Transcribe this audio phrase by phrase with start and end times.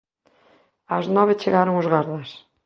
[0.95, 2.29] Ás nove chegaron os gardas.